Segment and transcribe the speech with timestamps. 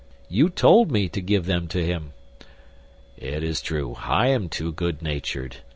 [0.29, 2.13] "You told me to give them to him."
[3.17, 5.57] "It is true; I am too good natured.